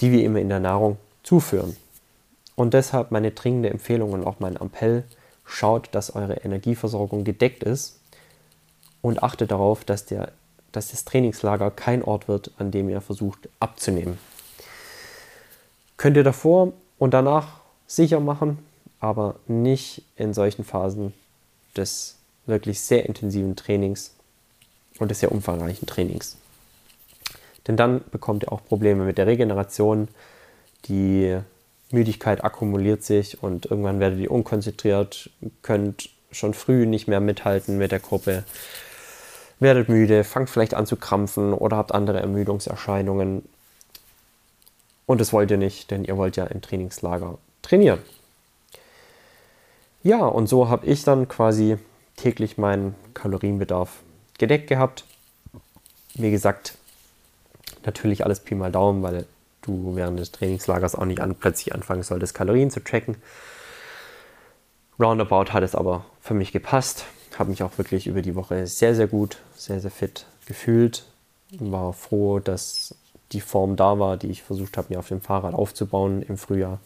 [0.00, 1.76] die wir ihm in der Nahrung zuführen.
[2.56, 5.04] Und deshalb meine dringende Empfehlung und auch mein Appell,
[5.44, 8.00] schaut, dass eure Energieversorgung gedeckt ist
[9.04, 10.32] und achtet darauf, dass, der,
[10.72, 14.16] dass das Trainingslager kein Ort wird, an dem ihr versucht abzunehmen.
[15.98, 18.60] Könnt ihr davor und danach sicher machen,
[19.00, 21.12] aber nicht in solchen Phasen
[21.76, 24.14] des wirklich sehr intensiven Trainings
[24.98, 26.38] und des sehr umfangreichen Trainings.
[27.66, 30.08] Denn dann bekommt ihr auch Probleme mit der Regeneration,
[30.86, 31.38] die
[31.90, 35.28] Müdigkeit akkumuliert sich und irgendwann werdet ihr unkonzentriert,
[35.60, 38.44] könnt schon früh nicht mehr mithalten mit der Gruppe,
[39.60, 43.42] werdet müde, fangt vielleicht an zu krampfen oder habt andere Ermüdungserscheinungen.
[45.06, 48.00] Und das wollt ihr nicht, denn ihr wollt ja im Trainingslager trainieren.
[50.02, 51.78] Ja, und so habe ich dann quasi
[52.16, 54.00] täglich meinen Kalorienbedarf
[54.38, 55.04] gedeckt gehabt.
[56.14, 56.76] Wie gesagt,
[57.84, 59.26] natürlich alles Pi mal Daumen, weil
[59.62, 63.16] du während des Trainingslagers auch nicht an, plötzlich anfangen solltest, Kalorien zu tracken.
[65.00, 67.04] Roundabout hat es aber für mich gepasst.
[67.38, 71.04] Habe mich auch wirklich über die Woche sehr, sehr gut, sehr, sehr fit gefühlt.
[71.58, 72.94] War froh, dass
[73.32, 76.80] die Form da war, die ich versucht habe, mir auf dem Fahrrad aufzubauen im Frühjahr.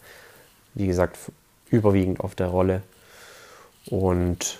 [0.73, 1.17] Wie gesagt,
[1.69, 2.83] überwiegend auf der Rolle.
[3.85, 4.59] Und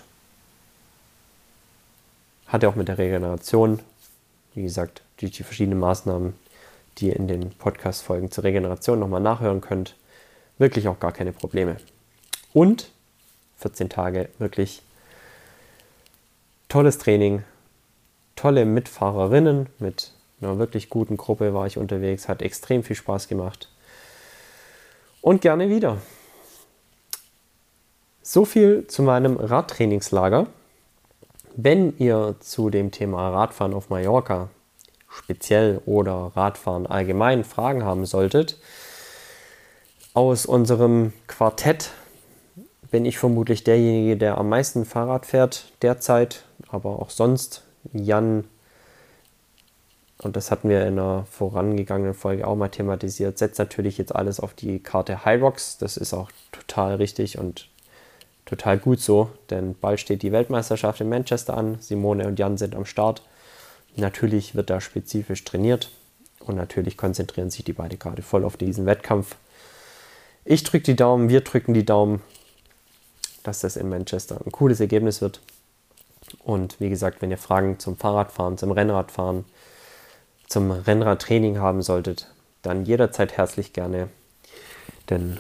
[2.47, 3.80] hatte auch mit der Regeneration,
[4.56, 6.34] wie gesagt, durch die verschiedenen Maßnahmen
[6.99, 9.95] die ihr in den Podcast-Folgen zur Regeneration nochmal nachhören könnt,
[10.58, 11.78] wirklich auch gar keine Probleme.
[12.54, 12.91] Und
[13.58, 14.82] 14 Tage wirklich
[16.69, 17.43] tolles Training,
[18.36, 23.69] tolle Mitfahrerinnen mit einer wirklich guten Gruppe war ich unterwegs, hat extrem viel Spaß gemacht.
[25.21, 25.97] Und gerne wieder.
[28.21, 30.47] So viel zu meinem Radtrainingslager.
[31.55, 34.49] Wenn ihr zu dem Thema Radfahren auf Mallorca
[35.10, 38.58] speziell oder Radfahren allgemein Fragen haben solltet,
[40.13, 41.91] aus unserem Quartett
[42.91, 47.63] bin ich vermutlich derjenige, der am meisten Fahrrad fährt derzeit, aber auch sonst.
[47.93, 48.45] Jan,
[50.21, 54.39] und das hatten wir in einer vorangegangenen Folge auch mal thematisiert, setzt natürlich jetzt alles
[54.39, 55.78] auf die Karte Hyrox.
[55.78, 57.69] Das ist auch total richtig und
[58.45, 61.78] total gut so, denn bald steht die Weltmeisterschaft in Manchester an.
[61.80, 63.21] Simone und Jan sind am Start.
[63.95, 65.91] Natürlich wird da spezifisch trainiert
[66.39, 69.36] und natürlich konzentrieren sich die beiden gerade voll auf diesen Wettkampf.
[70.45, 72.21] Ich drücke die Daumen, wir drücken die Daumen,
[73.43, 75.41] dass das in Manchester ein cooles Ergebnis wird.
[76.43, 79.45] Und wie gesagt, wenn ihr Fragen zum Fahrradfahren, zum Rennradfahren,
[80.47, 84.10] zum Rennradtraining haben solltet, dann jederzeit herzlich gerne.
[85.10, 85.39] Denn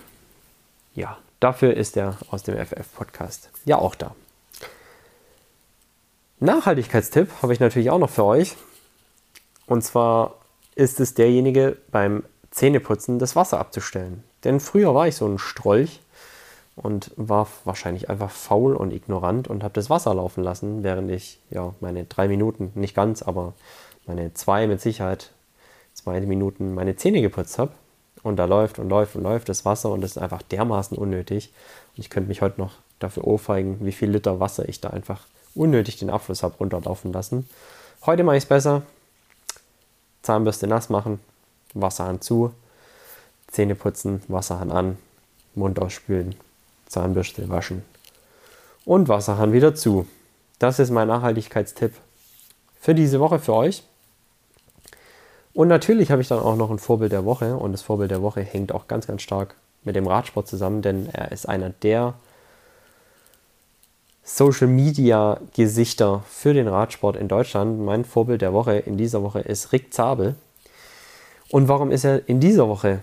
[0.95, 4.15] ja, dafür ist er aus dem FF-Podcast ja auch da.
[6.39, 8.55] Nachhaltigkeitstipp habe ich natürlich auch noch für euch.
[9.65, 10.35] Und zwar
[10.75, 14.23] ist es derjenige, beim Zähneputzen das Wasser abzustellen.
[14.43, 15.99] Denn früher war ich so ein Strolch
[16.81, 21.39] und war wahrscheinlich einfach faul und ignorant und habe das Wasser laufen lassen, während ich
[21.49, 23.53] ja meine drei Minuten, nicht ganz, aber
[24.07, 25.31] meine zwei mit Sicherheit,
[25.93, 27.71] zwei Minuten meine Zähne geputzt habe.
[28.23, 31.53] Und da läuft und läuft und läuft das Wasser und das ist einfach dermaßen unnötig.
[31.95, 35.21] Und ich könnte mich heute noch dafür ohrfeigen, wie viel Liter Wasser ich da einfach
[35.55, 37.47] unnötig den Abfluss habe runterlaufen lassen.
[38.05, 38.81] Heute mache ich es besser.
[40.21, 41.19] Zahnbürste nass machen,
[41.73, 42.53] Wasserhahn zu,
[43.47, 44.97] Zähne putzen, Wasserhahn an,
[45.55, 46.35] Mund ausspülen,
[46.89, 47.85] Zahnbürste waschen
[48.83, 50.05] und Wasserhahn wieder zu.
[50.59, 51.93] Das ist mein Nachhaltigkeitstipp
[52.81, 53.83] für diese Woche für euch.
[55.53, 58.21] Und natürlich habe ich dann auch noch ein Vorbild der Woche und das Vorbild der
[58.21, 62.15] Woche hängt auch ganz, ganz stark mit dem Radsport zusammen, denn er ist einer der
[64.23, 67.79] Social Media Gesichter für den Radsport in Deutschland.
[67.79, 70.35] Mein Vorbild der Woche in dieser Woche ist Rick Zabel.
[71.49, 72.99] Und warum ist er in dieser Woche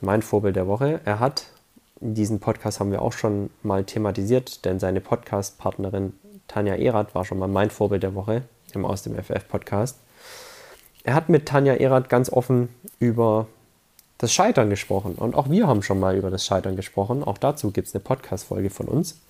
[0.00, 1.00] mein Vorbild der Woche?
[1.04, 1.46] Er hat,
[2.00, 6.14] diesen Podcast haben wir auch schon mal thematisiert, denn seine Podcast-Partnerin
[6.46, 8.42] Tanja Erath war schon mal mein Vorbild der Woche
[8.72, 9.98] im Aus dem FF-Podcast.
[11.04, 12.68] Er hat mit Tanja Erath ganz offen
[12.98, 13.46] über
[14.18, 15.14] das Scheitern gesprochen.
[15.14, 17.22] Und auch wir haben schon mal über das Scheitern gesprochen.
[17.22, 19.20] Auch dazu gibt es eine Podcast-Folge von uns.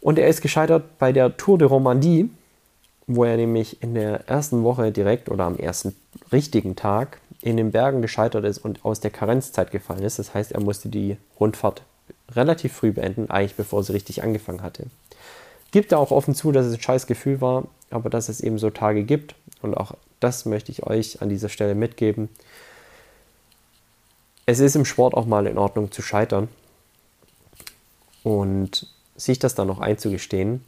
[0.00, 2.30] Und er ist gescheitert bei der Tour de Romandie,
[3.06, 5.96] wo er nämlich in der ersten Woche direkt oder am ersten
[6.32, 10.18] richtigen Tag in den Bergen gescheitert ist und aus der Karenzzeit gefallen ist.
[10.18, 11.82] Das heißt, er musste die Rundfahrt
[12.30, 14.86] relativ früh beenden, eigentlich bevor sie richtig angefangen hatte.
[15.70, 18.58] Gibt er auch offen zu, dass es ein scheiß Gefühl war, aber dass es eben
[18.58, 22.28] so Tage gibt und auch das möchte ich euch an dieser Stelle mitgeben.
[24.46, 26.48] Es ist im Sport auch mal in Ordnung zu scheitern.
[28.22, 28.86] Und
[29.16, 30.64] sich das dann noch einzugestehen.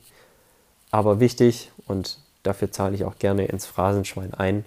[0.90, 4.64] Aber wichtig, und dafür zahle ich auch gerne ins Phrasenschwein ein,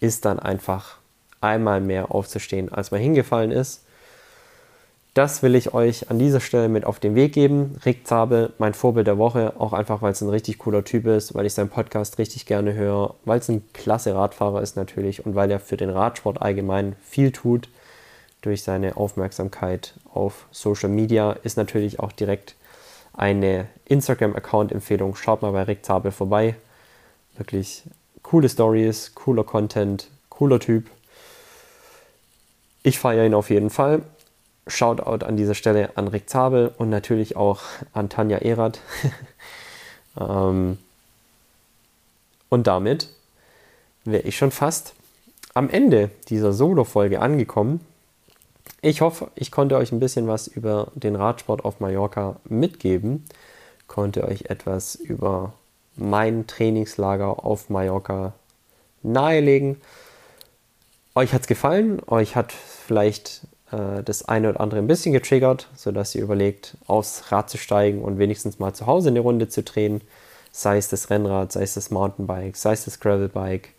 [0.00, 0.98] ist dann einfach
[1.44, 3.82] einmal mehr aufzustehen, als man hingefallen ist.
[5.14, 7.78] Das will ich euch an dieser Stelle mit auf den Weg geben.
[7.86, 11.36] Rick Zabel, mein Vorbild der Woche, auch einfach, weil es ein richtig cooler Typ ist,
[11.36, 15.36] weil ich seinen Podcast richtig gerne höre, weil es ein klasse Radfahrer ist natürlich und
[15.36, 17.68] weil er für den Radsport allgemein viel tut
[18.42, 22.56] durch seine Aufmerksamkeit auf Social Media, ist natürlich auch direkt
[23.12, 25.14] eine Instagram-Account-Empfehlung.
[25.14, 26.56] Schaut mal bei Rick Zabel vorbei.
[27.36, 27.84] Wirklich
[28.22, 30.90] coole Stories, cooler Content, cooler Typ.
[32.86, 34.02] Ich feiere ihn auf jeden Fall.
[34.66, 37.62] Shoutout an dieser Stelle an Rick Zabel und natürlich auch
[37.94, 38.78] an Tanja Erath.
[40.20, 40.76] ähm,
[42.50, 43.08] und damit
[44.04, 44.94] wäre ich schon fast
[45.54, 47.80] am Ende dieser Solo-Folge angekommen.
[48.82, 53.24] Ich hoffe, ich konnte euch ein bisschen was über den Radsport auf Mallorca mitgeben,
[53.86, 55.54] konnte euch etwas über
[55.96, 58.34] mein Trainingslager auf Mallorca
[59.02, 59.80] nahelegen.
[61.16, 65.68] Euch hat es gefallen, euch hat vielleicht äh, das eine oder andere ein bisschen getriggert,
[65.76, 69.62] sodass ihr überlegt, aufs Rad zu steigen und wenigstens mal zu Hause eine Runde zu
[69.62, 70.00] drehen.
[70.50, 73.70] Sei es das Rennrad, sei es das Mountainbike, sei es das Gravelbike.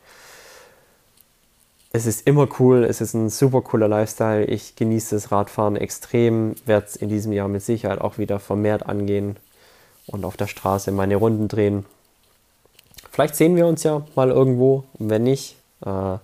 [1.91, 4.45] Es ist immer cool, es ist ein super cooler Lifestyle.
[4.45, 8.85] Ich genieße das Radfahren extrem, werde es in diesem Jahr mit Sicherheit auch wieder vermehrt
[8.85, 9.37] angehen
[10.07, 11.85] und auf der Straße meine Runden drehen.
[13.11, 14.83] Vielleicht sehen wir uns ja mal irgendwo.
[14.99, 15.55] Und wenn nicht,
[15.85, 16.17] äh,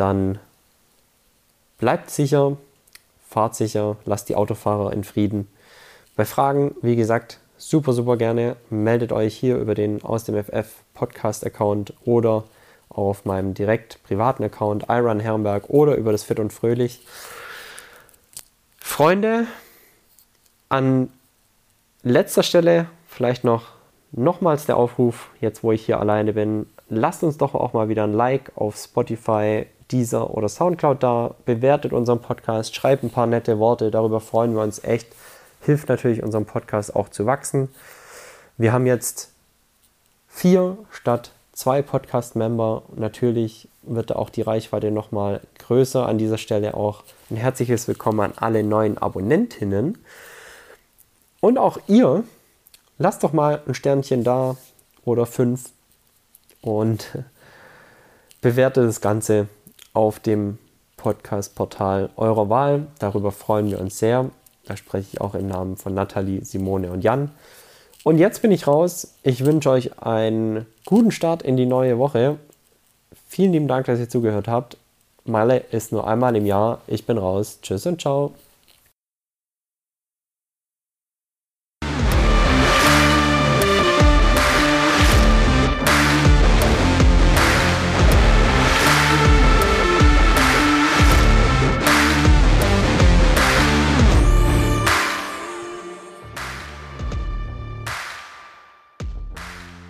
[0.00, 0.38] dann
[1.78, 2.56] bleibt sicher,
[3.28, 5.48] fahrt sicher, lasst die Autofahrer in Frieden.
[6.16, 8.56] Bei Fragen, wie gesagt, super, super gerne.
[8.70, 12.44] Meldet euch hier über den Aus dem FF Podcast-Account oder
[12.88, 17.06] auf meinem direkt privaten Account Iron Herrenberg oder über das Fit und Fröhlich.
[18.78, 19.46] Freunde,
[20.68, 21.10] an
[22.02, 23.68] letzter Stelle vielleicht noch
[24.12, 28.04] nochmals der Aufruf, jetzt wo ich hier alleine bin, lasst uns doch auch mal wieder
[28.04, 33.58] ein Like auf Spotify, Deezer oder Soundcloud da, bewertet unseren Podcast, schreibt ein paar nette
[33.58, 35.08] Worte, darüber freuen wir uns echt.
[35.62, 37.68] Hilft natürlich unserem Podcast auch zu wachsen.
[38.56, 39.30] Wir haben jetzt
[40.28, 42.82] vier statt zwei Podcast-Member.
[42.96, 46.06] Natürlich wird auch die Reichweite nochmal größer.
[46.06, 49.98] An dieser Stelle auch ein herzliches Willkommen an alle neuen Abonnentinnen.
[51.40, 52.24] Und auch ihr,
[52.98, 54.56] lasst doch mal ein Sternchen da
[55.04, 55.70] oder fünf
[56.62, 57.18] und
[58.40, 59.48] bewertet das Ganze
[59.92, 60.58] auf dem
[60.96, 62.86] Podcast-Portal eurer Wahl.
[62.98, 64.30] Darüber freuen wir uns sehr.
[64.64, 67.30] Da spreche ich auch im Namen von Nathalie, Simone und Jan.
[68.04, 69.14] Und jetzt bin ich raus.
[69.22, 72.36] Ich wünsche euch einen guten Start in die neue Woche.
[73.28, 74.76] Vielen lieben Dank, dass ihr zugehört habt.
[75.24, 76.80] Malle ist nur einmal im Jahr.
[76.86, 77.58] Ich bin raus.
[77.62, 78.32] Tschüss und ciao.